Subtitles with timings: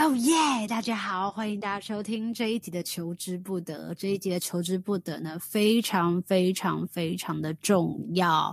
[0.00, 0.66] 哦耶！
[0.66, 3.90] 大家好，欢迎大家收听这一集的《求之不得》。
[3.94, 8.50] 这一集的《求之不得》呢，非常非常非常的重要。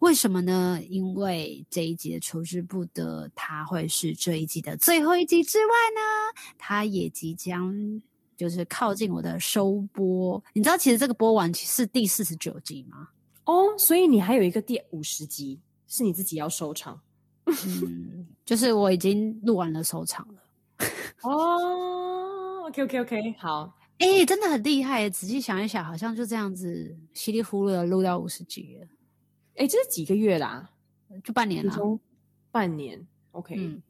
[0.00, 0.78] 为什么呢？
[0.90, 7.74] 因为这一集的《求之不得》，它会是这一集的最后一集之外呢，它也即将
[8.36, 10.42] 就是靠近我的收播。
[10.52, 13.08] 你知道，其实这个播完是第四十九集吗？
[13.46, 15.58] 哦，所以你还有一个第五十集
[15.88, 17.00] 是你自己要收场。
[17.46, 20.34] 嗯，就是我已经录完了收场了。
[21.22, 25.08] 哦、oh，OK OK OK，好，哎、欸，真的很厉害。
[25.10, 28.86] 仔细想一想，好像就这样子稀里糊涂的录到五十集了。
[29.56, 30.70] 哎、欸，这是几个月啦？
[31.22, 31.76] 就半年了。
[32.50, 33.54] 半年，OK。
[33.58, 33.82] 嗯，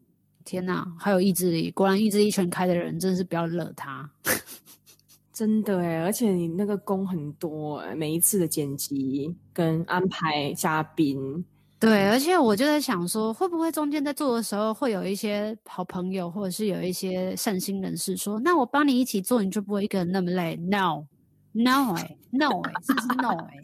[0.45, 4.10] 天哪，还有意志力，果然意志力全开的人，真的是不要惹他。
[5.33, 11.45] 真的哎，而且你那个工很多，每一次的剪辑跟安排嘉宾。
[11.81, 20.57] 对，而且我就在想说，会不会中间在做的时候，会有一些好朋友，或者是有一些善心人士说，那我帮你一起做，你就不会一个人那么累。
[20.57, 23.57] No，No，哎，No，哎，这是 No，哎，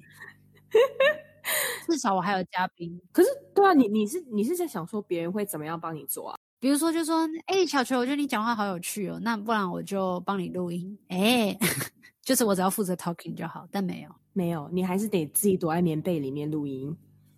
[1.87, 2.99] 至少我还有嘉宾。
[3.13, 6.37] 可是，对啊，你你是你是在想说别人会怎么样帮你做啊？
[6.59, 10.99] 比如说，就说，哎，小球，我觉得你讲话好有趣哦，那不然我就帮你录音。
[11.09, 11.55] 哎，
[12.25, 16.97] 就是我只要负责 talking 就好，但没有，没有，你还是得自己躲在棉被里面录音。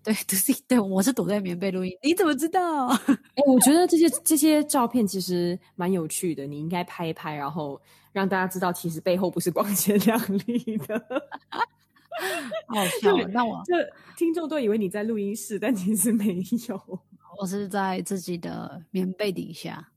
[0.09, 1.93] 对， 对，对，我是躲在棉被录音。
[2.03, 2.87] 你怎么知道？
[3.37, 7.79] 哎、欸，我觉得这些这些照片其实蛮有趣的，你应该拍一拍，然后
[8.13, 10.99] 让大家知道，其实背后不是光鲜亮丽的。
[12.69, 13.75] 好笑，那我这
[14.17, 17.01] 听众都以为你在录音室，但其实没有，
[17.39, 19.91] 我是在自己的棉被底下。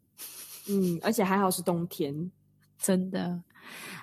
[0.67, 2.29] 嗯，而且还好是冬天，
[2.77, 3.41] 真的。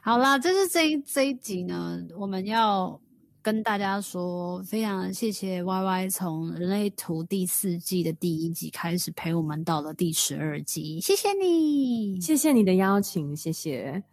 [0.02, 2.98] 好啦，这是这一这一集呢，我们要。
[3.48, 14.04] 跟大家说，非常谢谢 Y Y 从人类图第四季的第一集开始陪我们到了第十二集，谢谢你，谢谢你的邀请，谢谢。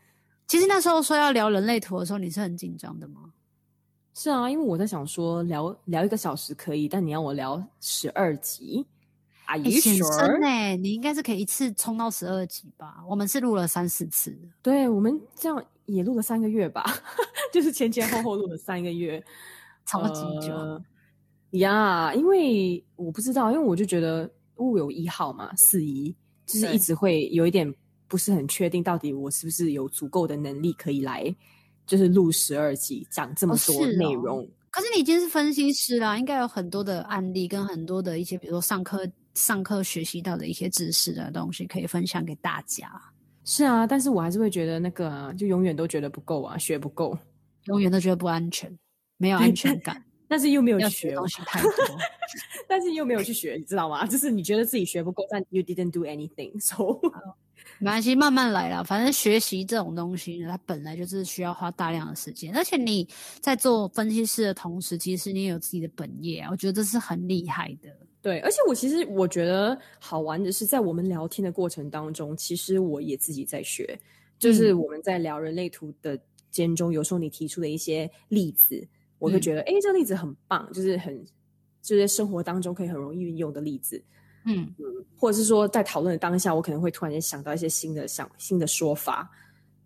[0.47, 3.33] 其实那时候说要聊人类图的时候，你是很紧张的吗？
[4.13, 8.85] 是啊，因为我在想说聊聊一个小时可以，但你要我聊十二集
[9.47, 10.41] ，Are you sure？
[10.45, 13.03] 欸，你应该是可以一次冲到十二集吧？
[13.05, 16.83] 我们是录了三四次，对，我们这样也录了三个月吧。
[17.53, 19.23] 就是前前后后录了三个月，
[19.85, 20.53] 超级久
[21.51, 26.13] 呀！uh, yeah, 因为我不知道，因为我就觉得物有一号嘛，四一
[26.45, 27.73] 就是一直会有一点
[28.07, 31.33] 不是很确定，到底我是不是有足够的能力可以来，
[31.85, 34.39] 就是录十二集讲这么多内容。
[34.39, 34.47] 哦哦。
[34.69, 42.91] 可是你已经是分析师啦，应该有很多的案例跟很多的一些，比如说上课上课学习到的一些知识的东西，可以分享给大家。
[43.45, 47.17] 是啊，但是我还是会觉得那个啊，就永远都觉得不够啊，学不够。
[47.65, 48.71] 永远都觉得不安全，
[49.17, 51.71] 没有安全感，但是又没有去学东西太多，
[52.69, 54.05] 但是又没有去学，你知道吗？
[54.05, 56.99] 就是你觉得自己学不够，但 you didn't do anything，so
[57.79, 58.83] 没关系，慢慢来啦。
[58.83, 63.07] 反正学习这种东西呢，它本来就是需要花大量的时间，而且你
[63.39, 67.89] 在做分析师的同时，其实你也有自己的本业啊，我觉得这是很厉害的。
[68.25, 73.99] 对，而且我其实我觉得好玩的是，在我们聊天的过程当中，其实我也自己在学，
[74.39, 76.19] 就是我们在聊人类图的。
[76.55, 78.87] 间中有时候你提出的一些例子，
[79.19, 81.25] 我会觉得，哎、嗯，这个例子很棒，就是很
[81.81, 84.01] 就是生活当中可以很容易运用的例子，
[84.45, 84.73] 嗯。
[84.79, 84.85] 嗯，
[85.17, 89.29] 或者是说在讨论的当下，我可能会突然间想到一些新的想新的说法，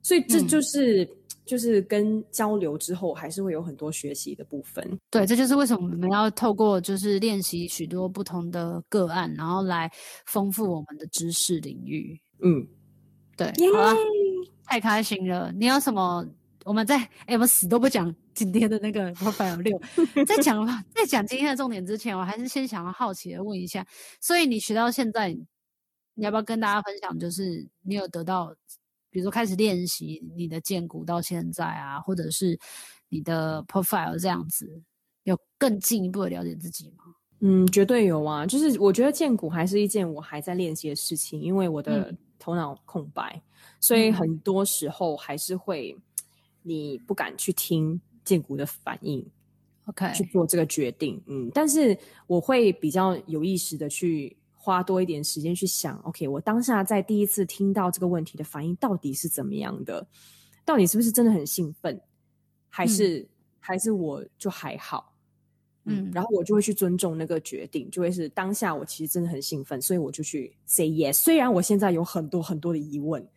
[0.04, 1.10] 所以这就是、嗯、
[1.50, 5.00] 就是跟交流之后，还是会有很多学习的部分。
[5.10, 9.92] 对，这就是为什么我们要透过就是练习许多不同的个案，然后来
[10.28, 12.22] 丰富我们的知识领域。
[12.44, 12.68] 嗯，
[13.36, 13.48] 对!
[13.74, 13.96] 好了，
[14.64, 16.24] 太开心了，你有什么？
[16.66, 23.84] 我们在哎，我们死都不讲今天的那个 Profile 6，在讲在讲今天的重点之前，我还是先想要好奇的问一下，
[24.22, 25.30] 所以你学到现在，
[26.14, 27.18] 你要不要跟大家分享？
[27.18, 28.54] 就是你有得到，
[29.10, 32.60] 比如说开始练习你的荐骨到现在啊，或者是
[33.10, 34.82] 你的 Profile 这样子，
[35.24, 37.04] 有更进一步的了解自己吗？
[37.40, 38.46] 嗯，绝对有啊。
[38.46, 43.42] 就是我觉得荐骨还是一件我还在练习的事情，因为我的头脑空白，嗯、
[43.80, 45.98] 所以很多时候还是会。
[46.62, 49.26] 你不敢去听荐骨的反应
[49.86, 51.98] ，OK，去做这个决定，嗯，但是
[52.28, 54.36] 我会比较有意识的去
[54.70, 60.08] 花多一点时间去想，OK，我当下在第一次听到这个问题的反应到底是怎么样的？
[60.64, 62.00] 到底是不是真的很兴奋，
[62.70, 63.30] 还是、嗯、
[63.60, 65.16] 还是我就还好？
[65.86, 71.14] 嗯，然后我就会去尊重那个决定，就会是当下我其实真的很兴奋，所以我就去 say yes。
[71.14, 73.28] 虽然我现在有很多很多的疑问，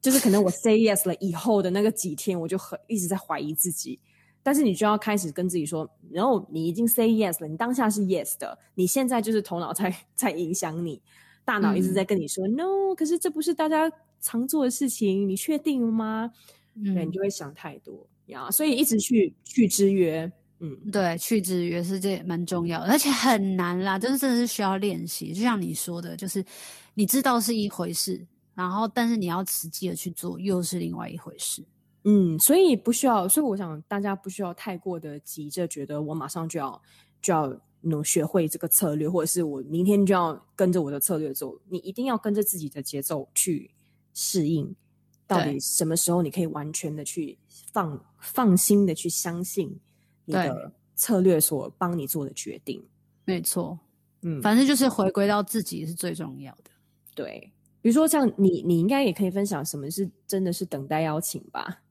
[0.00, 3.98] 就是可能我 say yes 了以后的那个几天，我就很一直在怀疑自己。
[4.46, 11.02] 但是你就要开始跟自己说，然后你已经 say yes 了，你当下是 yes 的，你现在就是头脑在 在影响你，
[11.44, 13.90] 大脑一直在跟你说、嗯、no，可是这不是大家
[14.20, 16.30] 常做的事情，你确定吗？
[16.76, 20.30] 嗯，对，你就会想太多呀，所以一直去去制约。
[20.60, 25.32] 嗯，对，去制约是这蛮重要的，而且很难啦，就是真的是需要练习。
[25.34, 26.44] 就像你说的，就是
[26.94, 31.64] 你知道是一回事，然后但是你要实际的去做，又是另外一回事。
[32.08, 36.80] 嗯，所以不需要，所以我想大家不需要太过的急着觉得我马上就要
[37.20, 41.60] 就要能学会这个策略，或者是我明天就要跟着我的策略走。
[41.68, 43.72] 你一定要跟着自己的节奏去
[44.14, 44.74] 适应，
[45.26, 47.38] 到底什么时候你可以完全的去
[47.72, 49.80] 放放心的去相信。
[50.28, 52.84] 你的策略所帮你做的决定，
[53.24, 53.78] 没错，
[54.22, 56.70] 嗯，反正就是回归到自己是最重要的。
[57.14, 61.82] 对，比如说像你，你应该也可以分享什么是真的是等待邀请吧？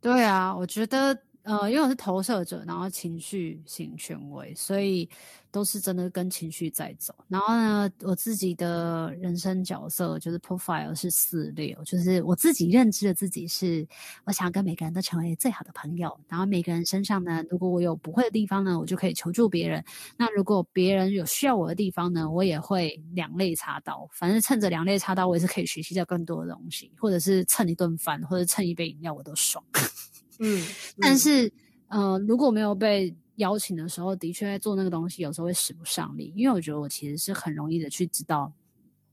[0.00, 1.18] 对啊，我觉得。
[1.44, 5.06] 呃，因为我是投射者，然后情绪型权威，所以
[5.50, 7.14] 都是真的跟情绪在走。
[7.28, 13.86] 然后呢，我自己的人生角色就是 profile 是四六，就是我自己认知的自己是，
[14.24, 16.18] 我想跟每个人都成为最好的朋友。
[16.28, 19.84] 然后每个人身上呢，如果我有不会的地方呢，我就可以求助别人。
[20.16, 24.08] 那如果别人有需要我的地方呢，我也会两肋插刀。
[24.14, 29.62] 反正趁着两肋插刀，我也是可以学习到更多的东西，或者是蹭一顿饭，或者蹭一杯饮料，我都爽。
[30.40, 30.62] 嗯，
[30.98, 31.52] 但是，
[31.88, 36.32] 呃，如果没有被邀请的时候，的确在做那个东西，有时候会使不上力。
[36.36, 38.52] 因为我觉得我其实是很容易的去知道，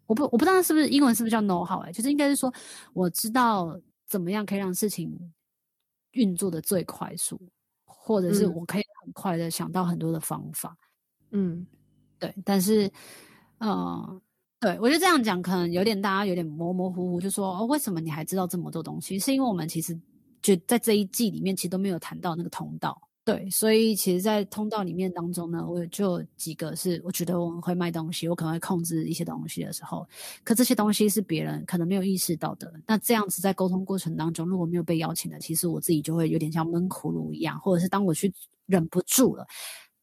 [0.07, 2.53] 我不我不知道是不是英文是不是叫 know how 哎，就是应该是说
[2.93, 5.17] 我知道怎么样可以让事情
[6.11, 7.39] 运作的最快速，
[7.83, 10.77] 或者是我可以很快的想到很多的方法。
[11.31, 11.65] 嗯，
[12.19, 12.33] 对。
[12.43, 12.91] 但是，
[13.59, 14.21] 呃，
[14.59, 19.17] 对我觉得这样讲可能有点大家有点模模糊糊，就说哦，为什么你还知道这么多东西？
[19.17, 19.99] 是因为我们其实。
[20.41, 30.07] 就在这一季里面，其实都没有谈到那个通道，对，所以其实，在通道里面当中呢，我就几个是我觉得我们会卖东西，我可能会控制一些东西的时候，
[30.43, 32.73] 可这些东西是别人可能没有意识到的。
[32.87, 38.33] 那这样子在沟通过程当中，如果没有被邀请的，其实我自己就会有点像闷葫芦一样，或者是当我去
[38.65, 39.45] 忍不住了，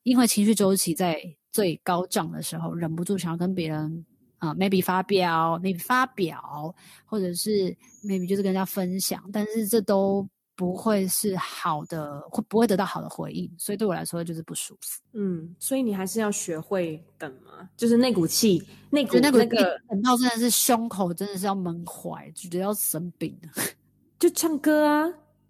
[0.04, 1.20] 因为情绪周期在
[1.50, 4.06] 最高涨的时候，忍不住想要跟别人。
[4.38, 6.74] 啊、uh，maybe 发表，maybe 发表，
[7.04, 13.50] 或者是 maybe 就是跟人家分享，但是这都不会是好的，会不会得到好的回应？
[13.58, 15.00] 所以对我来说就是不舒服。
[15.12, 23.62] 嗯，所以你还是要学会等嘛，就是那股气，那股那个等到真的是胸口真的是要闷坏，觉得要生病了，
[24.18, 25.08] 就唱歌啊，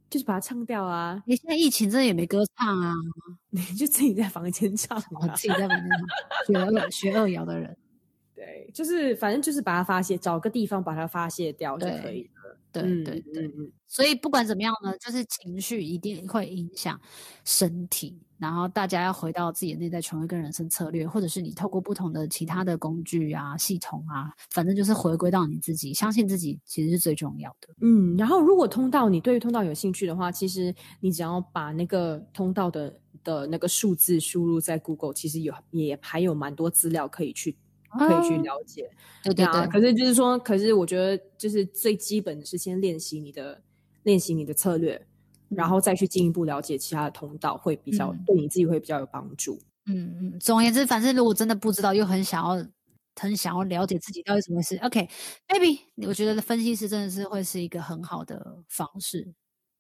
[0.09, 1.23] 就是把它唱掉啊。
[1.27, 2.95] 你现在疫情真的也没歌唱啊，
[3.51, 7.77] 你就自己在房间唱，啊，自己在房间唱，学二学二摇的人。
[8.39, 12.57] 对，就是反正就是把它发泄，找个地方把它发泄掉就可以了。
[12.71, 17.01] 对对对，对，嗯，所以不管怎么样呢，就是情绪一定会影响
[17.45, 18.21] 身体。
[18.39, 27.75] 然后大家要回到自己的内在权威跟人生策略，或者是你透过不同的其他的工具啊、系统啊，反正就是回归到你自己，相信自己其实是最重要的。
[27.81, 37.57] 嗯，然后如果通道你对于通道有兴趣的话，其实你只要把那个通道的的那个数字输入在 Google，其实有也还有蛮多资料可以去。
[37.91, 38.83] 可以去了解，
[39.25, 39.67] 哦、对对对。
[39.69, 43.63] 可是就是说，可是我觉得，就是最基本的是先练习你的
[44.03, 44.95] 练习你的策略，
[45.51, 49.59] 嗯，然后再去进一步了解其他的通道，会比较，嗯、对你自己会比较有帮助。
[49.87, 50.41] 嗯嗯。
[50.41, 52.67] 总而言之，反正如果真的不知道，又很想要
[53.17, 59.33] 很想要了解自己到底怎么回事，OK，Baby，我觉得分析师真的是会是一个很好的方式。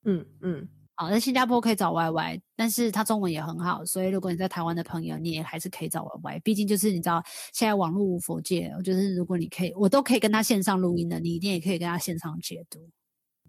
[0.05, 0.69] 嗯嗯。
[1.00, 6.38] 好，在新加坡可以找 Y Y，但是他中文也很好，所以如果你在台湾的朋友，你也还是可以找 Y Y。
[6.40, 12.81] 毕竟就是你知道，现在网络无佛界，就是如果你可以，我都可以跟他线上录音的，你一定也可以跟他线上解读。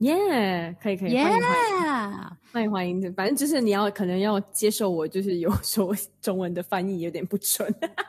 [0.01, 1.23] 耶、yeah，可以可以，yeah!
[1.23, 1.49] 欢迎欢
[1.81, 3.13] 迎，欢迎欢迎。
[3.15, 5.91] 反正就是你要可能要接受我，就是有 说
[6.21, 7.67] 中文的翻译有点不准。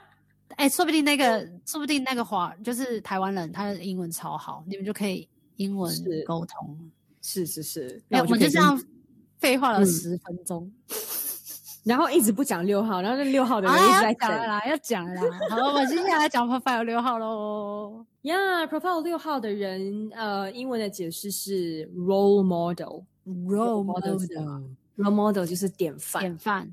[0.57, 5.91] 哎、欸，说不定那个，说不定那个华就是台湾人，他的英文超好，你们就可以英文
[6.27, 6.91] 沟通。
[7.23, 8.79] 是是是，那我们就这样。
[9.41, 10.95] 废话了十分钟、嗯，
[11.83, 15.23] 然后一直不讲六号，然后那六号的人一直在讲、啊、啦，要讲啦。
[15.49, 18.05] 好了，我们接下来讲 profile 六号喽。
[18.23, 18.37] 呀、
[18.69, 26.71] yeah,，profile 六号的人，呃，英文的解释是 role model，role model，role model 就是典范，典范。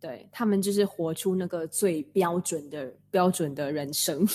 [0.00, 4.26] 对，他们就是活出那个最标准的标准的人生。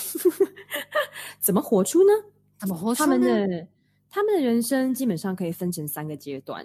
[1.40, 2.12] 怎么活出呢？
[2.60, 3.06] 怎么活出呢？
[3.06, 3.66] 他们的
[4.08, 6.64] 他们的人生基本上可以分成三个阶段。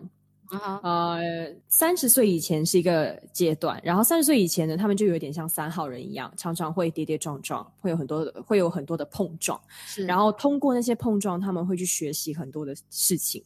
[0.52, 0.80] Uh -huh.
[0.84, 9.58] 呃，三十岁以前是一个阶段，然后三十岁以前呢，他们就有点像三号人一样，常常会跌跌撞撞，会有很多的会有很多的碰撞。
[9.86, 13.42] 是，然后通过那些碰撞，他们会去学习很多的事情。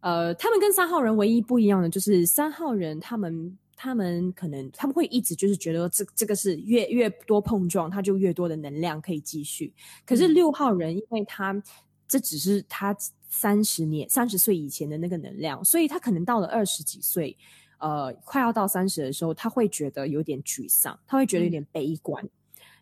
[0.00, 9.72] 呃，他们跟三号人唯一不一样的就是三号人，他们他们可能他们会一直就是觉得这这个是越越多碰撞，他就越多的能量可以继续。
[10.04, 11.62] 可是六号人，因为他
[12.08, 12.92] 这只是他。
[13.28, 17.36] 三十年、三十岁以前的那个能量，所以他可能到了二十几岁，
[17.78, 22.30] 呃，快要到三十的时候，他会觉得有点沮丧，他会觉得有点悲观，嗯、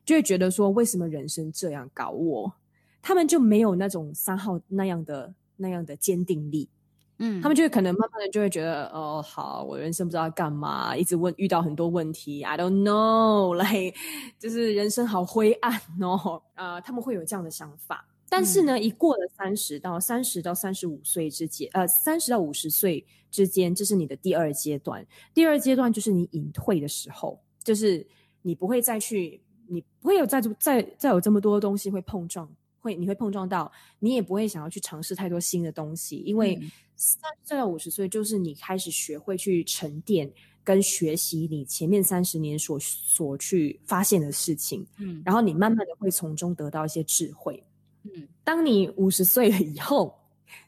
[0.05, 2.55] 就会觉得说，为什么人生这样搞我？
[3.03, 6.69] 他们就没有那种三号那样的那样的坚定力，
[7.19, 13.97] 嗯，他们就可能慢慢的就会觉得，哦，好，我人生不知道要干嘛，一直问，遇到很多问题，I don't know，like，
[14.39, 18.05] 就是人生好灰暗哦，啊、呃，他们会有这样的想法。
[18.29, 25.07] 但是呢，一过了三十到三十到三十五岁之间，呃，三十到五十岁之间，这是你的第二阶段。
[25.33, 28.05] 第二阶段就是你隐退的时候，就是
[28.43, 36.61] 你不会再去，你不会有再再再有这么多东西会碰撞，会你会碰撞到，你也不会想要去尝试太多新的东西，因为
[36.97, 40.29] 三十到五十岁就是你开始学会去沉淀
[40.65, 47.63] 跟学习你前面三十年所所去发现的事情，嗯，然后你慢慢的会从中得到一些智慧。
[48.15, 50.19] 嗯，当你五十岁了以后，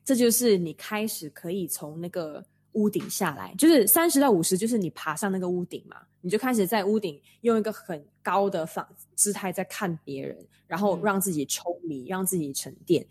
[0.04, 13.06] 这就是你开始可以从那个屋顶下来，就是三十到五十，就是你爬上那个屋顶嘛，你就开始在屋顶用一个很高的方姿态在看别人，然后让自己抽离，让自己沉淀。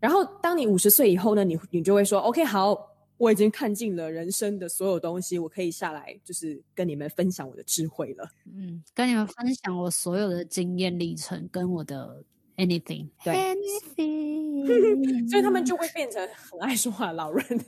[0.00, 8.28] 然后当你五十岁以后呢，你你就会说，OK，好，我已经看尽了人生的所有东西，我可以下来，就是跟你们分享我的智慧了。
[8.46, 12.24] 嗯，跟你们分享我所有的经验历程跟我的。
[12.62, 17.66] Anything， 对，Anything， 所以他们就会变成很爱说话的老人， 就是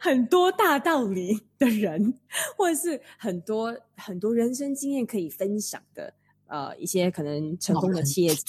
[0.00, 2.14] 很多大道理的人，
[2.56, 6.14] 或者是很多很多人生经验可以分享的，
[6.46, 8.44] 呃，一些可能成功的企业家，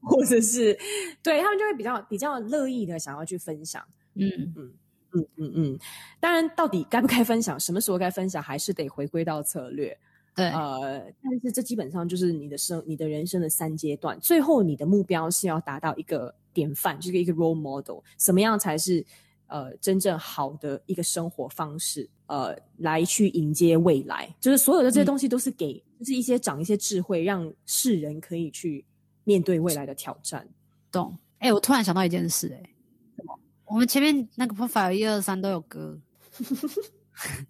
[0.00, 0.78] 或者是
[1.22, 3.84] 对他们就会比较比较乐意的想要去分享。
[4.14, 4.54] 嗯。
[4.56, 4.72] 嗯
[5.12, 5.78] 嗯嗯嗯，
[6.20, 9.98] 当然，到底该不该分享，什么时候该分享，还是得回归到策略。
[10.40, 14.18] 对，呃，但是这基本上就是你的生，你的人生的三阶段。
[14.20, 18.00] 最后，你的目标是要达到一个典范，就是一个 role model。
[18.18, 19.04] 什么样才是
[19.48, 22.08] 呃真正好的一个生活方式？
[22.26, 28.86] 呃，来去迎接未来，就是所有的这些东西都是给，嗯、就是一些长一些智慧，让世人可以去
[29.24, 30.48] 面对未来的挑战。
[30.90, 31.18] 懂？
[31.38, 32.70] 哎、欸，我突然想到一件事、欸，哎，
[33.16, 33.38] 什么？
[33.66, 36.00] 我们前面那个 profile 一二三都有歌。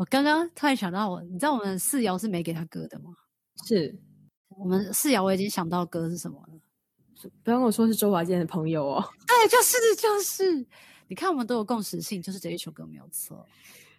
[0.00, 3.10] 我刚刚突然想到我，我你知道我们四爻是没给他歌的吗？
[3.66, 3.94] 是
[4.48, 6.58] 我们四爻，我已经想到歌是什么了。
[7.44, 9.04] 不要跟我说是周华健的朋友哦。
[9.26, 10.66] 对，就是就是，
[11.06, 13.46] 你看我们都有共识性，就是这一首歌没有错。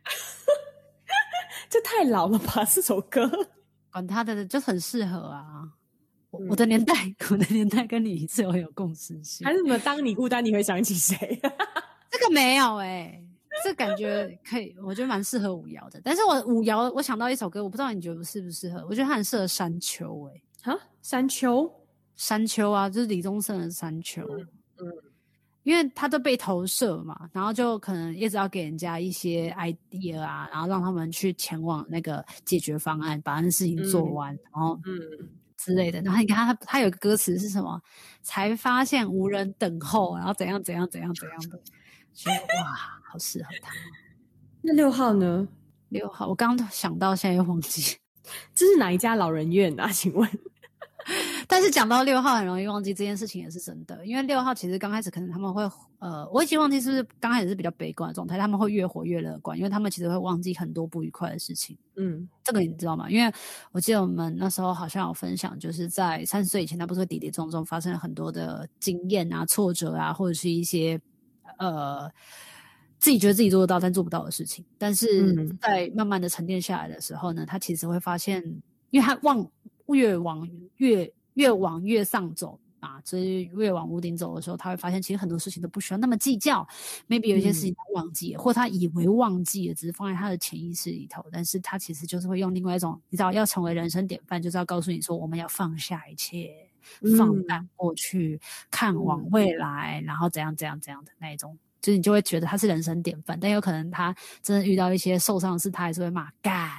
[1.70, 2.65] 这太老了吧？
[2.65, 3.29] 这首歌，
[3.91, 5.72] 管他的，就很适合啊。
[6.31, 6.96] 我，我的年代，
[7.29, 9.46] 我的年代跟你最有有共识性。
[9.46, 9.77] 还是什么？
[9.77, 11.39] 当你孤单，你会想起谁？
[12.10, 13.27] 这个没有哎、欸。
[13.63, 16.01] 这感觉可以，我觉得蛮适合五爻的。
[16.03, 18.86] 但是我五爻，我想到一首歌，我不知道你觉得适不适合？
[18.89, 20.72] 我觉得它很适合山丘诶、欸。
[20.72, 21.72] 哈，山丘，
[22.15, 24.22] 山丘啊，就是李宗盛的山丘。
[24.27, 24.48] 嗯，
[24.86, 24.94] 嗯，
[25.63, 36.01] 因为他都被投射嘛，然后就可能一直要给人家一些 idea 啊，然后让他们去前往那个解决方案，把那事情做完，嗯、然后嗯之类的。
[36.01, 37.82] 然后你看他，他有个歌词是什么？
[38.22, 41.60] 才发现无人等候，然后怎样怎样怎样怎样的。
[42.13, 43.72] 觉得哇，好适合他。
[44.62, 45.48] 那六号呢？
[45.89, 47.98] 六号，我刚刚想到，现在又忘记，
[48.56, 49.88] 这是哪一家老人院啊？
[49.91, 50.30] 请问？
[51.48, 55.68] 但是讲到六号，很容易忘记这件事情也是真的，因为六号其实刚开始可能他们会，
[56.00, 61.75] 呃，我已经忘记是不是刚开始是比较悲观的状态，他们会越活越乐观，因为他们其实会忘记很多不愉快的事情。
[61.96, 63.10] 嗯，这个你知道吗？
[63.10, 63.34] 因为
[63.72, 71.01] 我记得我们那时候好像有分享，就是在三十岁以前，他不是会跌跌撞撞，发生了很多的经验啊、挫折啊，或者是一些。
[71.58, 72.10] 呃，
[73.01, 78.41] 自己觉得自己做得到但做不到的事情，但是在慢慢的沉淀下来的时候呢，他其实会发现，
[78.91, 79.46] 因为他往
[79.88, 86.65] 越往越越往越上走啊，所以越往屋顶走的时候，他会发现其实很多事情都不需要那么计较
[87.10, 96.67] ，maybe 有一些事情他忘记了，嗯，或他以为忘记了，只是放在他的潜意识里头，但是他其实就是会用另外一种，你知道，要成为人生典范，就是要告诉你说，我们要放下一切。
[97.15, 103.38] 放淡过去，嗯，看往未来，然后怎样怎样怎样的那一种，就是你就会觉得他是人生典范。
[103.40, 106.70] 但有可能他真的遇到一些受伤的事，他还是会骂干。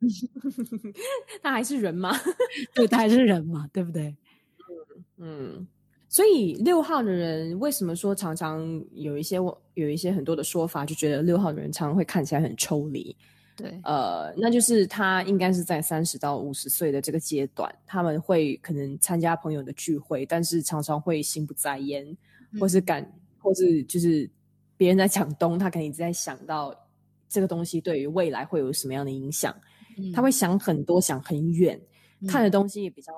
[1.42, 2.10] 他还是人吗？
[2.74, 4.16] 对，他还是人嘛，对不对？
[5.18, 5.66] 嗯 嗯。
[6.08, 9.36] 所以六号的人为什么说常常有一些
[9.74, 13.16] 有一些很多的说法，就觉得六号的人常常会看起来很抽离。
[13.56, 22.16] 对，呃，那就是他应该是在三十到五十岁的这个阶段，他们会可能参加朋友的聚会，但是常常会心不在焉，
[22.58, 24.30] 或是感，嗯、或是就是
[24.76, 26.74] 别人在讲东，他可能一直在想到
[27.28, 29.54] 这个东西对于未来会有什么样的影响，
[29.98, 31.80] 嗯、他会想很多，想很远，
[32.20, 33.12] 嗯、看的东西也比较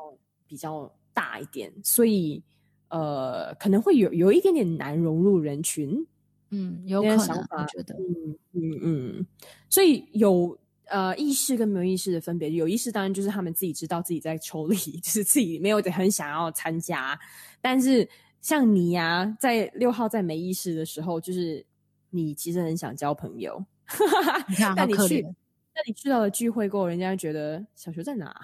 [0.47, 2.43] 比较大一点，所以
[2.89, 6.07] 呃，可能会有有一点点难融入人群。
[6.55, 9.27] 嗯，有可能，想法，我觉得，嗯嗯嗯，
[9.71, 17.19] 所以有呃意识跟没有意识的分别，有意识当然就是他们自己知道自己在抽离， 就是自己没有很想要参加。
[17.63, 18.07] 但是
[18.43, 21.65] 像你呀、啊，在六号在没意识的时候，就是
[22.11, 23.65] 你其实很想交朋友，
[24.51, 28.39] 你看，但你去，那你去到了聚会过后，人家觉得小球在哪？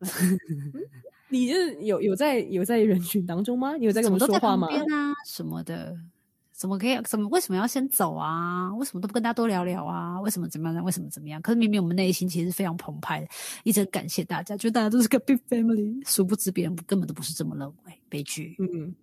[1.28, 3.76] 你是有有在有在人群当中吗？
[3.76, 4.68] 你有在跟我们说话吗？
[4.68, 5.98] 啊，什么的。
[6.52, 6.96] 怎么可以？
[7.02, 8.72] 怎么为什么要先走啊？
[8.76, 10.20] 为什么都不跟大家多聊聊啊？
[10.20, 10.84] 为什么怎么样？
[10.84, 11.42] 为什么怎么样？
[11.42, 13.26] 可是明明我们内心其实是非常澎湃的，
[13.64, 16.00] 一直很感谢大家，觉得大家都是个 big family。
[16.08, 18.54] 殊不知别人根本都不是这么认为，悲剧。
[18.60, 18.94] 嗯，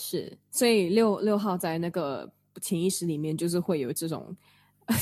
[0.00, 0.38] 是。
[0.52, 2.30] 所以六六号在那个
[2.62, 4.36] 潜意识里面，就是会有这种，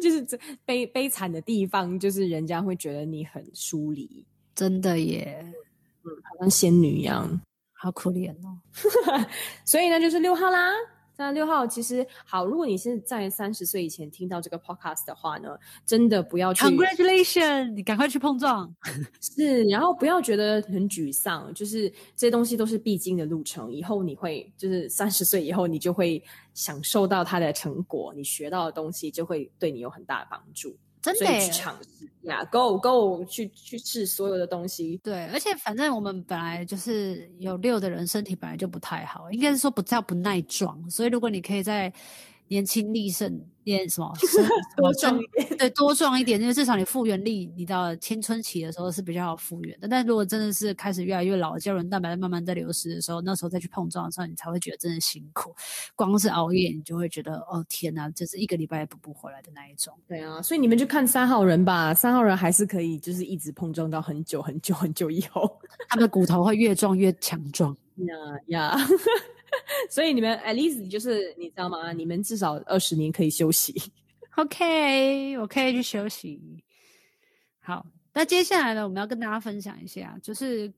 [0.00, 4.24] 就是这悲悲惨的地方，就是人家会觉得你很疏离，
[4.54, 5.44] 真的耶，
[6.04, 7.40] 嗯，好像仙女一样，
[7.72, 8.60] 好可怜哦。
[9.64, 10.70] 所以呢，就是六号啦。
[11.16, 18.74] 那六号其实好，如果你是在三十岁以前听到这个 podcast 的话呢，真的不要去 congratulation，你赶快去碰撞，
[19.20, 26.22] 是，然后不要觉得很沮丧，就是这些东西都是必经的路程，以后你会就是三十岁以后你就会
[26.54, 30.76] 享受到它的成果，你学到的东西就会对你有很大的帮助。
[31.14, 31.88] 真的去尝试
[32.28, 35.00] 呀，Go Go 去去试所有的东西。
[35.02, 41.92] 对，而且反正我们本来就是有六的人，身体本来就不太好，应该是说不叫不耐撞，所以如果你可以在
[42.48, 43.40] 年轻力盛。
[43.66, 44.12] 练什么？
[44.76, 49.88] 多壮一点，对，多壮一点，因为至少你复原力，你到青春期的时候是比较好复原的。
[49.88, 55.52] 但如果真的是开始越来越老，胶原蛋白慢慢在流失的时候，那时候再去碰撞的时候，你才会觉得真的辛苦。
[55.96, 59.92] 光是熬夜，你就会觉得哦天哪，就是一个礼拜也补不回来的那一种。
[60.06, 65.58] 对啊，所以你们就看三号人吧，三号人还是可以，就是一直碰撞到很久很久很久以后，
[65.90, 67.76] 他们的骨头会越撞越强壮。
[67.96, 68.14] 呀
[68.46, 68.78] 呀。
[69.90, 71.92] 所以你们 at least 就是你知道吗？
[71.92, 73.74] 你们至少二十年可以休息。
[74.36, 76.62] OK，我可以去休息。
[77.60, 80.72] 好，那接下来呢，我们要跟大家分享一下，就是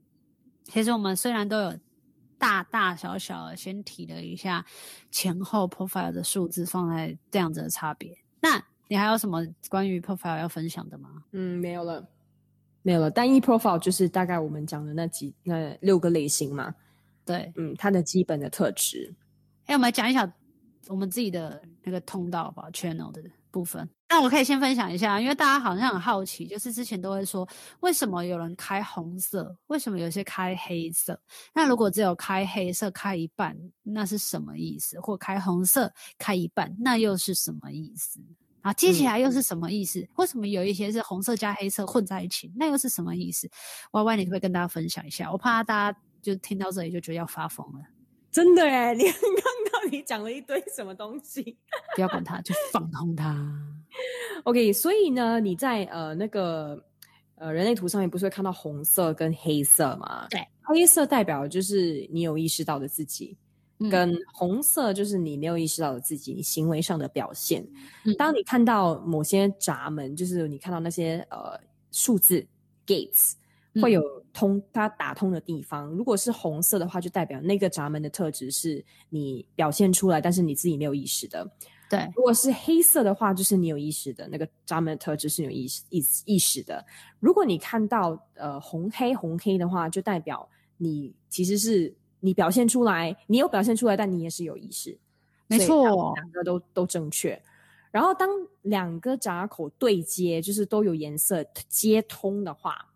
[0.65, 1.75] 其实我们虽然都有
[2.39, 4.65] 大大小小的先提了一下
[5.11, 11.25] 前后 profile 的数字放在这样子的差别，那你还有什么关于 profile 要分享的吗？
[11.33, 12.09] 嗯，没有了，
[12.83, 13.11] 没有了。
[13.11, 16.75] 单一 profile 就是大概我们讲的那几那六个类型嘛。
[17.29, 19.15] 对，嗯，它的基本的特质。
[19.67, 20.33] 哎，我们来讲一下
[20.87, 23.87] 我们自己的那个通道吧，channel 的部分。
[24.09, 27.47] 那我可以先分享一下，因为大家好像很好奇，就是之前都会说，
[27.81, 31.21] 为什么有人开红色，为什么有些开黑色？
[31.53, 34.99] 那如果只有开黑色开一半，那是什么意思？
[35.01, 38.19] 或开红色开一半，那又是什么意思？
[38.63, 40.01] 啊，接起来又是什么意思？
[40.01, 42.51] 嗯、为什么有一些是红色加黑色混在一起？
[42.57, 43.47] 那又是什么意思
[43.93, 45.31] ？Y Y，你可不可以跟大家分享一下？
[45.31, 45.99] 我怕大家。
[46.21, 47.81] 就听到这里就觉得要发疯了，
[48.31, 48.95] 真的哎！
[48.95, 51.57] 你刚刚到底讲了一堆什么东西？
[51.95, 53.51] 不要管他，就放空他。
[54.45, 56.83] OK，所以呢，你在呃那个
[57.37, 60.27] 呃人类图上面不是会看到红色跟黑色吗？
[60.29, 63.37] 对，黑色代表就是你有意识到的自己，
[63.79, 67.67] 嗯、跟红色就是你没有意识到的自己，你行为上的表现。
[68.05, 71.59] 嗯、当你看到某些闸门，就是你看到那些呃
[71.91, 72.47] 数字
[72.87, 73.33] gates。
[73.81, 81.51] 会有通它打通的地方，如果是红色的话，就代表那个闸门的特质是你表现出来，但是你自己没有意识的。
[81.91, 86.85] 对，如果是黑色的话，就是你有意识的，那个闸门的特质是有意识意识意识的。
[87.19, 94.99] 如果你看到呃红黑红黑的话，就代表你其实是你表现出来，你有表现出来，但你也是有意识。
[95.47, 97.41] 没错，两个都都正确。
[97.91, 98.29] 然后当
[98.61, 102.88] 两个闸口对接，就是都有颜色接通的话。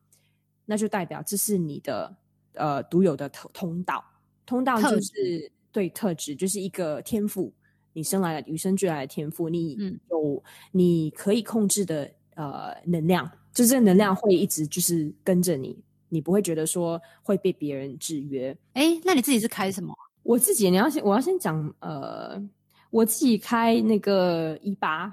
[0.65, 2.17] 那就代表这是你的
[2.55, 4.05] 呃独有的通通道，
[4.47, 7.53] 通道就是特对特质，就是一个天赋，
[7.93, 9.77] 你生来的与生俱来的天赋，你
[10.11, 18.57] 有、嗯、你可以控制的呃能量，就这能量会一直就是跟着你，你不会觉得说会被别人制约。
[18.75, 19.95] 哎，那你自己是开什么？
[20.23, 22.41] 我自己你要先我要先讲呃，
[22.91, 25.13] 我自己开那个一八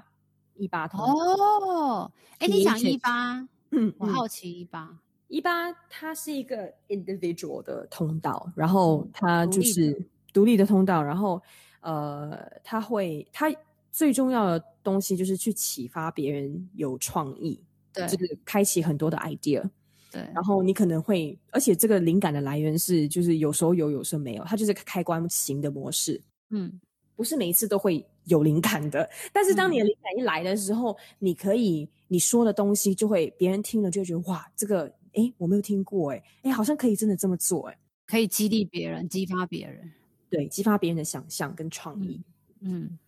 [0.54, 4.98] 一八通哦，哎，你讲一八，嗯，我好奇一八。
[5.30, 9.96] 一八它是一个 individual 的通道，然后它就是
[10.32, 11.40] 独立的通道，然后
[11.82, 13.46] 呃，它会它
[13.92, 17.62] 最重要的东西就是去启发别人有创意，
[17.92, 19.62] 对，就是开启很多的 idea，
[20.10, 26.80] 对，然后你可能会，而且这个灵感的来源是就是有时候有，有时候没有，它就是开关型的模式，嗯，
[27.14, 34.92] 不是每一次都会有灵感的，但是当你的灵感一来的时候，嗯、你可以你说的东西就会别人听了就会觉得哇，这个。
[35.14, 39.90] 哎，我没有听过，哎，哎，好像可以真的这么做，哎，可以激励别人，激发别人，
[40.28, 42.20] 对，激发别人的想象跟创意。
[42.60, 42.98] 嗯，嗯，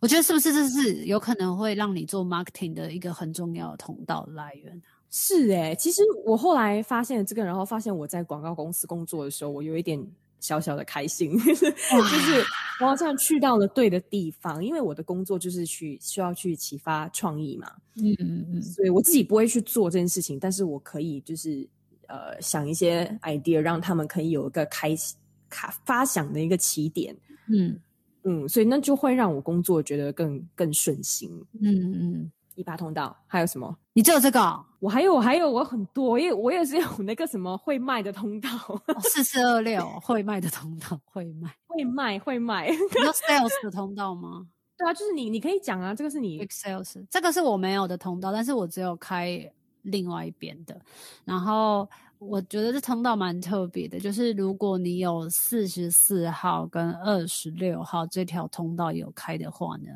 [0.00, 4.82] 我觉得是不是这是有可能会让你做 marketing 的一个很重要的通道来源？
[5.10, 10.06] 是哎，其实我后来发现了这个，然后发现我在广告公司工作的时候，我有一点。
[10.40, 12.44] 小小的开心， 就是
[12.80, 21.68] 我好像去到了对的地方，因为我的工作就是去需要去启发创意嘛，嗯嗯嗯，所以我自己不会去做这件事情，但是我可以就是
[22.08, 24.94] 呃想一些 idea，让他们可以有一个开
[25.48, 27.16] 开发想的一个起点，
[27.48, 27.80] 嗯。
[28.28, 31.30] 嗯，所以那就会让我工作觉得更更顺心，
[31.62, 32.32] 嗯嗯。
[32.56, 33.76] 一八通道还有什么？
[33.92, 34.40] 你只有这个？
[34.40, 34.64] 哦？
[34.80, 38.48] 我还有，我还有，我很多，因为我也是有那个什么会卖的通道，
[39.02, 42.68] 四四二六会卖的通道，会卖，会卖，会卖。
[42.68, 44.46] 你有 sales 的通道吗？
[44.76, 49.50] 对啊，就是你，你可以讲啊，这个是你 sales，这个是我没有的通道，但是我只有开
[49.82, 50.78] 另外一边的。
[51.24, 51.88] 然后
[52.18, 59.88] 我觉得这通道蛮特别的，就是如果你有四十四号跟二十六号这条通道有开的话呢，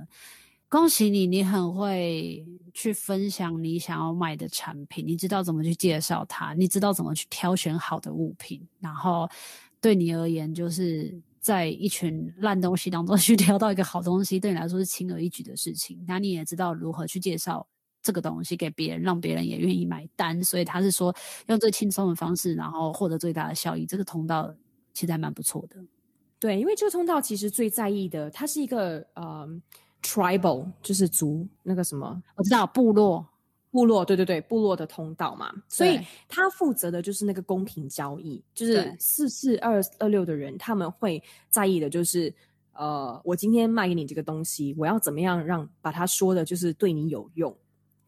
[0.71, 9.29] 恭喜你，你很会去分享你想要买的产品，你知道怎么去介绍它，你知道怎么去挑选好的物品，然后
[9.81, 15.99] 对你而言，就是在一群烂东西当中 去挑到一个好东西，对你来说是轻而易举的事情。
[16.07, 17.67] 那你也知道如何去介绍
[18.01, 20.41] 这个东西给别人，让别人也愿意买单。
[20.45, 21.13] 所以他是说
[21.49, 23.85] 用最轻松的方式，然后获得最大的效益。
[23.85, 24.55] 这个通道
[24.95, 25.85] 其实还蛮不错的。
[26.39, 29.61] 对，因为这个通道其实最在意的，它是一个呃。
[30.03, 33.27] Tribal 就是族那个什么，我知道部落，
[33.71, 42.33] 部落，对对对，部落的通道嘛，所以他负责的就是那个公平交易，就是四四二二六的人他们会在意的就是，
[42.73, 47.55] 呃，我今天卖给你这个东西，我要怎么样让把它说的就是对你有用，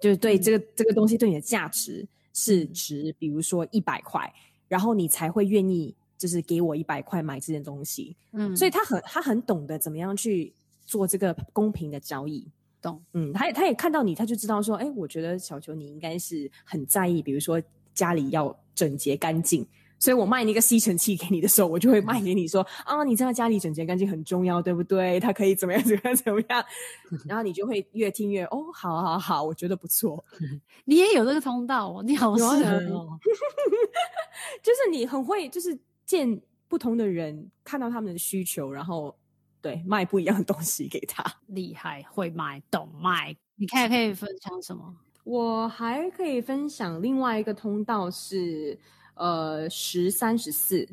[0.00, 4.32] 就是对这个、嗯、这个东西对你的价值是值，比如说一百块，
[4.66, 10.54] 然后你才会愿意就是给我一百块买这件东西，嗯，所以他很他很懂得怎么样去。
[10.84, 12.46] 做这个公平的交易，
[12.80, 13.02] 懂？
[13.12, 17.62] 嗯，他也他也看到你，他就知道说，哎，我觉得小球你应该是很在意，比如说
[17.94, 19.66] 家里要整洁干净，
[19.98, 25.20] 所以我卖那个吸尘器给你的时候，我就会卖给你说，啊，你知道家里整洁干净很重要，对不对？
[25.20, 26.64] 它可以怎么样怎么样怎么样，
[27.26, 30.24] 然后你就会越听越，哦，好好好，我觉得不错。
[30.84, 33.18] 你也有这个通道哦，你好适合哦，
[34.62, 39.14] 就是你很会，就是见不同的人，看到他们的需求，然后。
[39.62, 43.34] 对，卖不一样的东西给他，厉害，会卖，懂卖。
[43.54, 44.96] 你看可以分享什么？
[45.24, 48.76] 我还可以分享另外一个通道是，
[49.14, 50.88] 呃，十三十四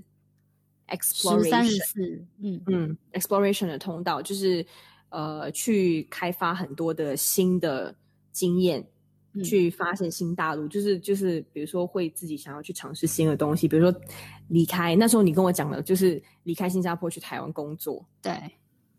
[0.88, 4.64] ，exploration，十三十四，嗯嗯，exploration 的通道就是，
[5.10, 7.96] 呃，去开发很多的新的
[8.32, 8.88] 经验，
[9.34, 14.02] 嗯、去发现新大陆，就是就是，比如说会自己想要去尝试新的东西，比如说
[14.50, 18.32] 离开那时候你跟我讲的，就是离开新加坡去台湾工作，对。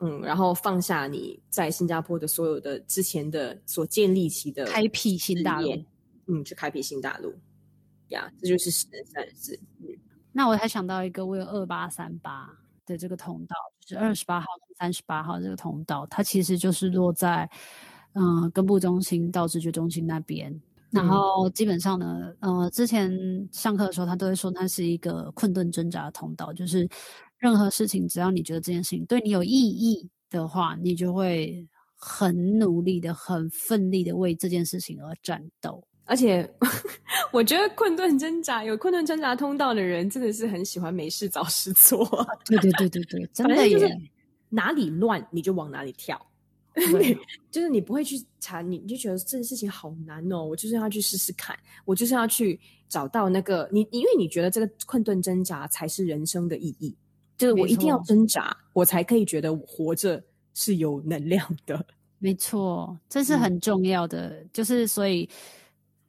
[0.02, 5.70] 嗯，然后放下你在新加坡的所有的之前的所建立起的，开辟新大陆，
[6.26, 7.34] 嗯，去开辟新大陆，
[8.08, 9.60] 呀，这就是十三十四。
[9.80, 9.88] 嗯，
[10.32, 12.50] 那我还想到一个，我有二八三八
[12.86, 17.46] 的这个通道，就是二十八号跟三十八号这个通道，它其实就是落在
[18.14, 20.58] 嗯、呃、根部中心到直觉中心那边。
[20.90, 23.12] 然后基本上呢，呃，之前
[23.52, 26.88] 上课的时候，他都会说它是一个困顿挣扎的通道，就是。
[27.40, 35.82] 任何事情，只要你觉得这件事情对你有意义的话，你就会很努力的、很奋力的为这件事情而战斗。
[36.04, 36.48] 而且，
[37.32, 42.04] 我觉得困顿挣扎有困顿挣扎通道的人，真的是很喜欢没事找事做。
[42.46, 43.88] 对对对对对， 真的就是
[44.48, 46.20] 哪里乱你就往哪里跳。
[46.74, 47.16] 对，
[47.50, 56.96] 就是你不会去查，你就觉得这件事情好难哦，我就是要去试试看，我就是要去找到那个你，因为你觉得这个困顿挣扎才是人生的意义。
[57.40, 60.22] 就是我一定要挣扎，我才可以觉得我活着
[60.52, 61.86] 是有能量的。
[62.22, 64.28] 没错，这是很重要的。
[64.28, 65.26] 嗯、就是所以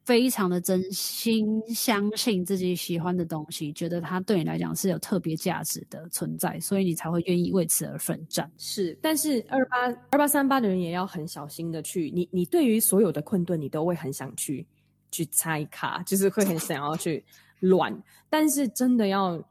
[0.04, 8.50] 非常的真心相信自己喜欢的东西，觉得它对你来讲是有特别价值的存在，所以你才会愿意为此而奋战。
[8.58, 14.66] 是，但是二八二八三八的人也要很小心的去，你你对于所有的困顿，你都会很想去
[15.10, 17.24] 去拆卡，就是会很想要去
[17.60, 17.96] 乱。
[18.28, 19.42] 但是真的要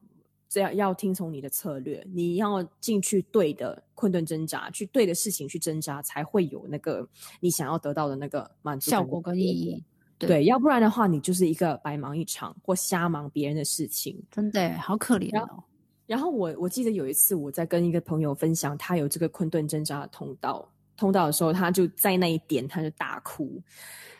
[0.52, 7.08] 这样，要听从你的策略，你要进去对的困顿挣扎，去对的事情去挣扎，才会有那个
[7.40, 9.82] 你想要得到的那个满足效果跟意义。
[10.18, 15.64] 对，对，要不然的话，你就是一个白忙一场或瞎忙别人的事情，真的好可怜哦。
[16.06, 23.64] 然后我我记得有一次我在跟一个朋友分享他有这个困顿挣扎的通道通道的时候，他就在那一点他就大哭，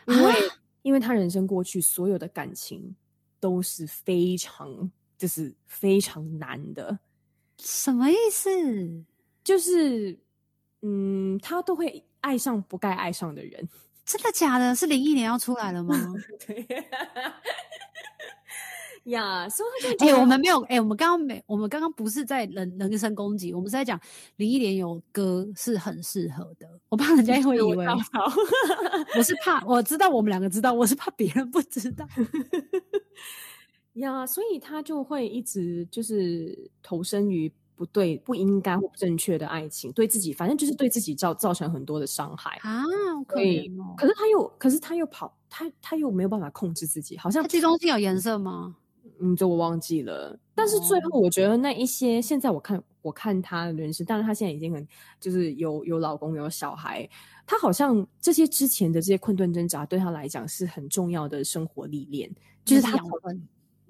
[0.06, 0.36] 因为、啊、
[0.80, 2.96] 因为他人生过去所有的感情
[3.38, 4.90] 都是非常
[5.22, 6.98] 就是非常难的，
[7.56, 8.50] 什么意思？
[9.44, 10.18] 就是
[10.80, 13.68] 嗯，他都会爱上不该爱上的人。
[14.04, 14.74] 真的假的？
[14.74, 15.94] 是零一年要出来了吗？
[16.44, 16.66] 对
[19.12, 24.00] 呀，所以哎，我们没有哎、欸，我们刚刚没，我们刚刚不是在人人身攻击，我们是在讲
[24.34, 26.68] 零一年有歌是很适合的。
[26.88, 27.86] 我怕人家会以为，
[29.16, 32.04] 我是怕我知道我们两个知道，我是怕别人不知道。
[33.94, 37.52] 呀，所以他就会一直就是投身于。
[37.74, 42.84] 不对，不应该或不正确的爱情，对自己，反正就是对自己造造成很多的伤害啊！
[43.26, 48.76] 可以、哦，可是他又，可是他又跑，他他又没有办法控制自己，好像这东西有颜色吗？
[49.18, 50.38] 嗯，这我忘记了。
[50.54, 54.86] 但是最后，我觉得那一些，哦、现在我看，我看他的人生，当然他现在已经很，
[55.18, 57.08] 就是有有老公，有小孩，
[57.46, 62.30] 他好像这些之前的这些困顿挣扎，对他来讲是很重要的生活历练，
[62.64, 62.96] 就是他。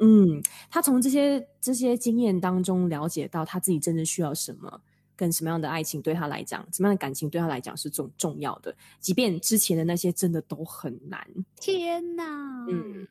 [0.05, 4.81] 嗯，他从这些这些经验当中了解到他自己真正需要什么，
[5.15, 11.25] 跟什么样的爱情对他来讲，什么样的感情对他来讲是重重要的，即便之前的那些真的都很难。
[11.61, 12.67] 天哪！
[12.69, 13.07] 嗯，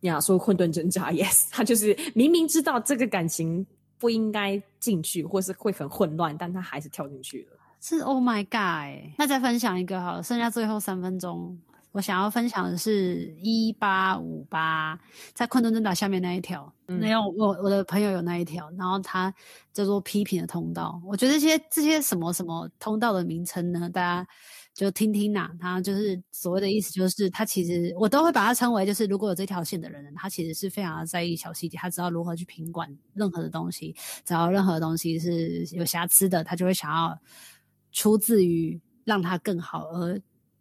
[0.00, 3.64] 呀，说混沌挣扎， yes，他就是明明知道这个感情
[3.96, 7.56] 不应该进去，或是会很混乱，但他还是跳进去了。
[7.80, 9.14] 是 Oh my God！
[9.16, 11.56] 那再分享一个好了，剩下最后三分钟。
[11.92, 14.98] 我想要分享的是一八五八，
[15.34, 19.34] 在困顿挣扎下面那一条，没有我我的朋友有那一条，然后他
[19.72, 21.02] 叫做批评的通道。
[21.04, 24.28] 我觉得这些这些什么什么通道的名称呢，大家
[24.72, 25.50] 就听听呐。
[25.58, 37.18] 他就是所谓的意思，就是他其实我都会把它称为，就是如果有这条线的人，他其实是非常在意小细节，他知道如何去品管任何的东西，只要任何东西是有瑕疵的，他就会想要
[37.90, 40.20] 出自于让它更好而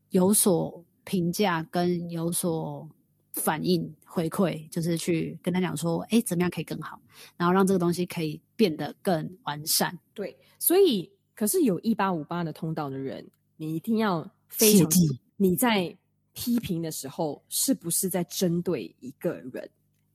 [0.10, 0.84] 有所。
[1.10, 2.88] 评价跟有所
[3.34, 7.02] 反应回馈，就是去跟他讲说，哎，怎么样可以更好，
[7.36, 9.98] 然后让这个东西可以变得更完善。
[10.13, 15.98] 对，所以可是有一八五八的通道的人，你一定要非常记你在
[16.34, 19.67] 批评的时候是不是在针对一个人？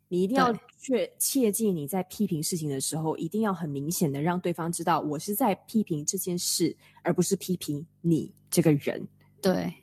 [0.08, 9.08] 你一定要确切记你在批评事情的时候，一定要很明显的让对方知道，我是在批评这件事，而不是批评你这个人。
[9.42, 9.74] 对。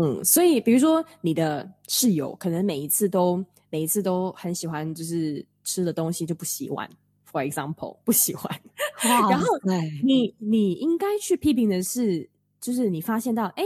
[0.00, 6.88] 嗯，所以比如说你的室友可能每一次都每一次都很喜欢，就是吃的东西就不洗碗
[7.30, 8.50] ，for example 不喜欢，
[9.02, 9.46] 然后
[10.02, 12.28] 你你应该去批评的是，
[12.60, 13.62] 就是你发现到哎，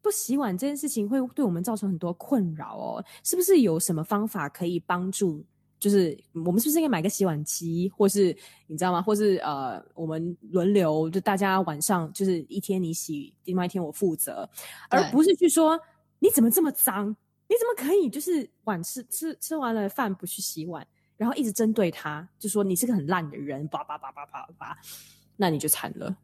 [0.00, 5.44] 不洗碗这件事情会对我们造成很多困扰哦，是不是有什么方法可以帮助？
[5.78, 8.34] 就是我们是不是应该买个洗碗机，或是
[8.66, 9.02] 你知道吗？
[9.02, 14.48] 或是呃，我们轮流，就大家晚上就是一天你洗，另外一天我负责，
[14.88, 15.78] 而不是去说
[16.18, 17.08] 你怎么这么脏，
[17.48, 20.86] 你怎么可以就是晚吃吃吃完了饭不去洗碗，
[21.16, 24.78] 然后一直针对他，就说你是个很烂的人，叭叭叭叭叭叭，
[25.36, 26.16] 那你就惨了，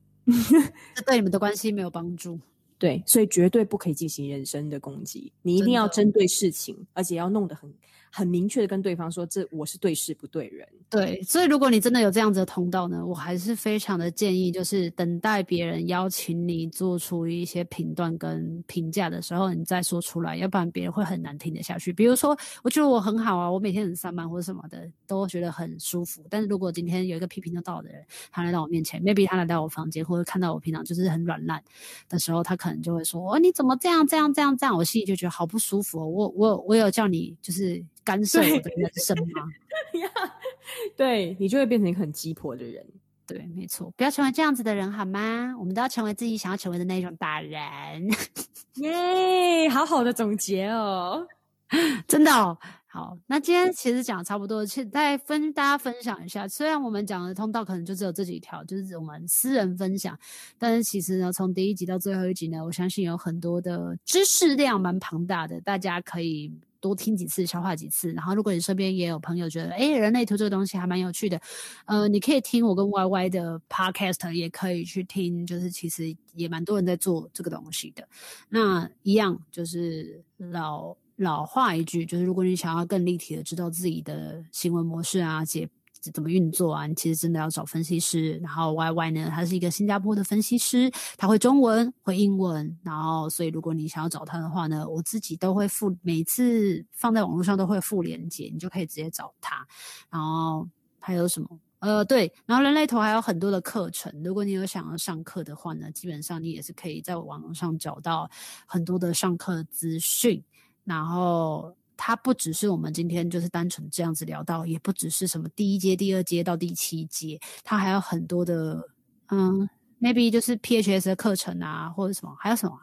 [0.95, 2.41] 这对你们的关系没有帮助。
[2.83, 7.73] 对，所以绝对不可以进行人身的攻击，你一定要针对事情，而且要弄得很。
[8.15, 10.69] 很明确的跟对方说，这我是对事不对人。
[10.91, 21.91] 对，所以如果你真的有这样子的通道呢，我还是非常的建议，就是等待别人邀请你做出一些评断跟评价的时候，你再说出来，要不然别人会很难听得下去。
[21.95, 26.23] 比如说，我觉得我很好啊，我每天很上班或者什么的，都觉得很舒服。
[26.29, 31.63] 但是如果今天有一个批评得到的人，他来到我面前，maybe 他来到我房间，或者看到我平常就是很软烂
[32.11, 36.07] 的时候，他可能就会说：“哦，你怎么这样这样这样这样？”我心里就觉得好不舒服哦。
[36.07, 37.83] 我我我有叫你就是。
[38.05, 39.49] 干涉我的人生吗？
[40.97, 42.85] 对，你就会变成一个很鸡婆的人。
[43.27, 45.55] 对，没错，不要成为这样子的人好吗？
[45.59, 48.09] 我们都要成为自己想要成为的那种大人。
[48.77, 51.27] 耶，好好的总结哦，
[52.07, 52.59] 真的哦。
[52.87, 56.47] 好，那今天其实讲的差不多，其实再分大家分享一下。
[56.47, 60.19] 虽然我们讲的通道可能就只有这几条，就是我们私人分享，
[60.59, 66.53] 但是其实呢，从第一集到最后一集呢，我相信有很多的知识量蛮庞大的，大家可以。
[66.83, 68.13] 多听几次，消化几次。
[68.13, 71.41] 然后，如果你身边也有朋友觉得，哎，人类图这个东西还蛮有趣的，
[71.87, 78.07] 呃，你可以听我跟 Y Y 的 Podcast，也可以去听，就是其实也蛮多人在做这个东西的。
[78.49, 85.69] 那一样就是老老话一句，就是如果你想要更立体的知道自己的行为模式啊，解
[86.11, 88.39] 怎么运作啊，其实真的要找分析师。
[88.43, 92.77] 然后 Y Y 呢，他是一个新加坡的分析师，他会中文，会英文。
[92.83, 99.67] 然后，所以如果你想要找他的话呢，我自己都会附，每次放在网络上都会附连接，你就可以直接找他。
[100.11, 101.49] 然后还有什么？
[101.79, 108.31] 呃，对，然后人类头还有很多的课程，如果你有想要上课的话呢，基本上你也是可以在网络上找到
[108.67, 110.43] 很多的上课资讯。
[110.85, 118.83] 然后它不只是我们今天就是单纯这样子聊到，也不只是什么第一阶、第二阶到第七阶，它还有很多的，
[119.29, 119.69] 嗯
[120.01, 122.77] ，maybe 就是 PHS 的课程啊，或者什么，还有什么，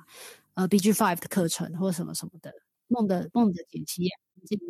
[0.54, 2.54] 呃，BG Five 的课程或者什么什么的，
[2.88, 4.08] 梦的梦的解析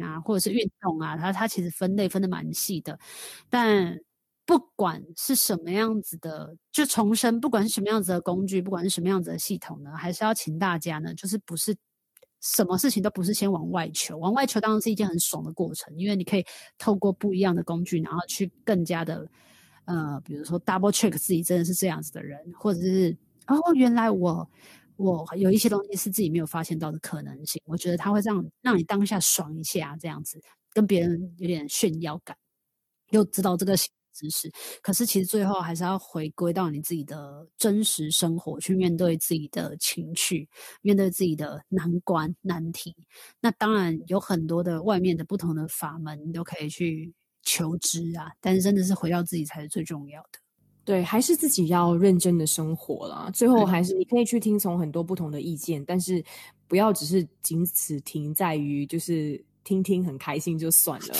[0.01, 2.97] 啊，或者是运动啊，它它其实分类分的蛮细的，
[3.51, 3.99] 但。
[4.45, 11.75] 不管是什么样子的，就重申，不管是什么样子的工具，不管是什么样子的系统呢，还是要请大家呢，就是不是
[12.41, 16.45] 什么事情都不是先往外求，往外求当然是一件很爽的过程，因为你可以
[16.77, 19.27] 透过不一样的工具，然后去更加的，
[19.85, 23.15] 呃，比如说 double check 自己真的是这样子的人，或者是
[23.47, 24.49] 哦，原来我
[24.97, 30.41] 我有一些东西是自己没有发现到的可能性，我觉得它会让让你当下爽一下，这样子
[30.73, 32.37] 跟别人有点炫耀感，
[33.11, 33.75] 又知道这个。
[34.19, 34.51] 知识，
[34.81, 40.47] 可是其实最后还是要回归到你自己的真实生活，去面对自己的情绪，
[40.81, 42.93] 面对自己的难关难题。
[43.39, 48.31] 那当然有很多的外面的不同的法门，你都可以去求知啊。
[48.41, 50.39] 但是真的是回到自己才是最重要的。
[50.83, 53.29] 对，还是自己要认真的生活啦。
[53.31, 56.23] 最后还是你可以去听从很多不同的意见，但是
[56.67, 61.13] 不要只是仅此停在于就是听听很开心就算了。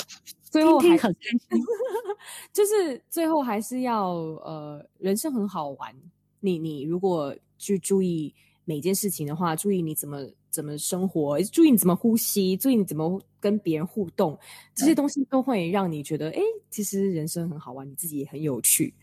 [0.49, 1.39] 最后还很开心。
[2.53, 4.09] 就是最后还是要
[4.43, 5.95] 呃，人生很好玩。
[6.39, 8.33] 你你如果去注意
[8.65, 14.37] 每件事情的话，注意你怎么怎么生活，注意你怎么呼吸，注意你怎么跟别人互动，
[14.75, 18.93] 这些东西都会让你觉得，哎，其实人生很好玩，你自己也很有趣。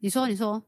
[0.00, 0.62] 你说，你说。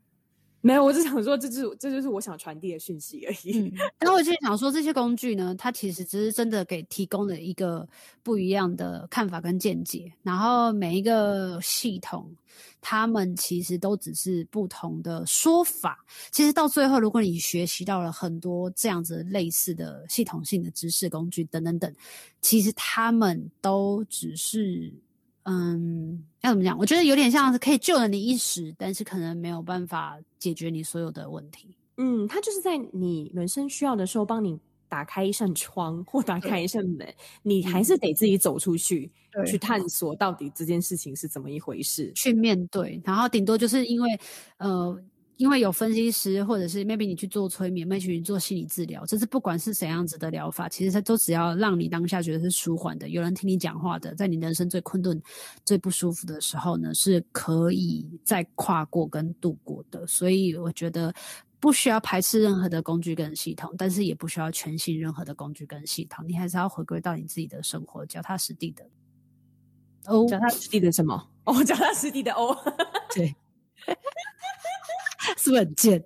[0.66, 3.61] 没有，我只想说，这就是这就是我想传递的讯息而已。
[3.61, 7.88] 嗯，然后我就想说，这些工具呢，它其实只是真的给提供了一个
[8.24, 10.12] 不一样的看法跟见解。
[10.24, 12.29] 然后每一个系统，
[12.81, 16.05] 他们其实都只是不同的说法。
[16.33, 21.94] 其实到最后，如果你学习到了很多这样子类似的系统性的知识工具等等等，
[22.42, 24.92] 其实他们都只是。
[25.48, 26.76] 嗯，要怎么讲？
[26.76, 31.76] 我觉得有点像是可以救了你一时，但是可能没有办法解决你所有的问题。
[31.96, 37.06] 嗯，它就是在你人生需要的时候，帮你打开一扇窗或打开一扇门，
[37.42, 39.11] 你还是得自己走出去，
[39.46, 43.00] 去探索到底这件事情是怎么一回事，去面对。
[43.04, 44.20] 然后顶多就是因为，
[44.59, 45.00] 呃。
[45.37, 55.22] 因为有分析师，或者是 maybe 你去做催眠，maybe 你做心理治疗，这是不管是怎样子的疗法，其实它都只要让你当下觉得是舒缓的，有人听你讲话的，在你人生最困顿、
[55.64, 60.07] 最不舒服的时候呢，是可以再跨过跟度过的。
[60.07, 61.12] 所以我觉得
[61.61, 68.88] 不需要排斥任何的工具跟系统，但是也不需要全信任何的工具跟系统，你还是要回归到你自己的生活，脚踏实地的。
[70.07, 71.29] 哦，脚踏实地的什么？
[71.44, 72.57] 哦，脚踏实地的哦，
[73.14, 73.37] 对。
[75.36, 76.04] 是不是很贱？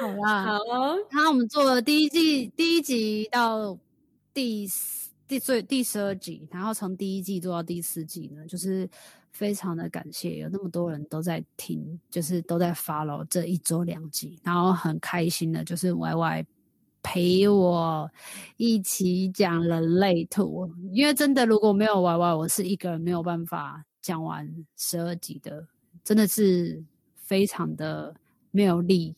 [0.00, 0.96] 好啦，好哦。
[1.10, 3.78] 然后我们做了第一季第一集到
[4.32, 4.68] 第
[5.26, 8.88] 第最第十二集，然后从第一季做到第四季呢，就是
[9.32, 16.46] 非常的感谢有那么多人都在听，就是都在 follow 这一周两集，然后很开心的，就是 Y Y
[17.02, 18.10] 陪我
[18.56, 25.66] 一起讲人类图，因为真的如果没有 Y Y，我是一个人没有办法讲完十二集的。
[26.08, 26.82] 真的是
[27.14, 28.14] 非常的
[28.50, 29.14] 没有力，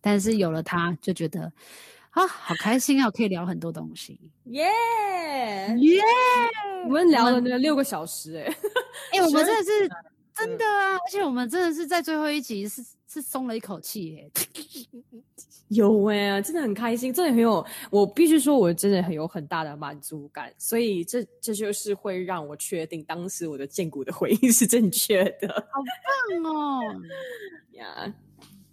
[0.00, 1.52] 但是有了他，就觉得
[2.10, 4.64] 啊，好开心啊，可以聊很多东西，耶
[5.78, 6.02] 耶！
[6.86, 8.56] 我们聊了那六个小时，欸，哎，
[9.12, 9.88] 哎，我们真的是
[10.36, 14.42] 真的啊，而且我们真的是在最后一集是是松了一口气，欸，哎。
[15.68, 25.80] 有哎、欸，真的很开心，真的很有，我必须说，我真的很有很大的满足感，所以这这就是会让我确定当时我的荐骨的回应是正确的，好
[26.42, 26.80] 棒哦！
[27.72, 28.14] 呀，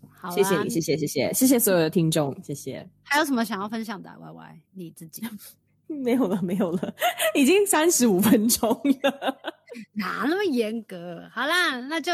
[0.10, 2.88] 好，谢谢你，谢谢谢谢谢谢所有的听众，谢谢。
[3.04, 5.24] 还有什么想要分享的？Y Y，你自己
[5.88, 6.94] 没有了，没有了，
[7.34, 8.70] 已经三十五分钟
[9.02, 9.41] 了，
[9.94, 11.28] 哪那么严格？
[11.32, 12.14] 好啦，那就。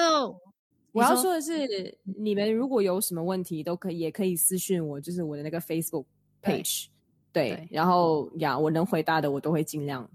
[0.94, 6.06] 我要说的是，你们如果有什么问题，都可以也可以私讯我，就是我的那个 Facebook
[6.42, 6.88] page，
[7.32, 10.10] 对，对对，然后呀，我能回答的我都会尽量，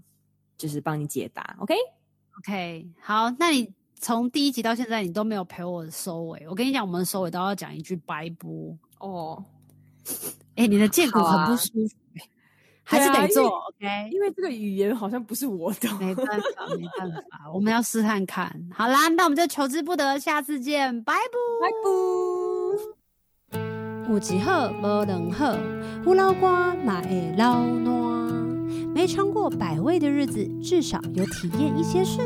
[0.57, 2.83] 就是帮你解答，OK？OK，okay?
[2.83, 6.45] okay, 好，那你从第一集到现在，你都没有陪我收尾。
[6.49, 8.45] 我跟你讲，我们收尾都要讲一句拜拜
[8.99, 9.45] 哦。
[10.55, 11.95] 哎、欸，你的荐骨很不舒服，
[12.83, 14.09] 还是得做，OK？
[14.11, 18.53] 因为这个语言好像不是我的，没办法，没办法，我们要试探看。
[18.73, 21.19] 好啦，那我们就求之不得，下次见，拜拜。
[24.09, 25.55] 有一好无两好，
[26.05, 27.93] 有老瓜嘛会老烂。
[28.93, 32.21] 没尝过百味的日子，至少有体验一些事。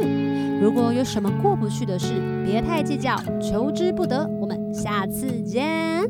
[0.59, 2.13] 如果有什么过不去的事，
[2.45, 4.27] 别太计较，求之不得。
[4.41, 6.05] 我们下次见。